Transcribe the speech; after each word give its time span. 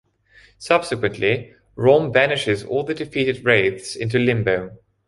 Subsequently, 0.57 1.53
Rom 1.75 2.11
banishes 2.11 2.63
all 2.63 2.81
the 2.83 2.95
defeated 2.95 3.45
Wraiths 3.45 3.95
into 3.95 4.17
Limbo. 4.17 4.75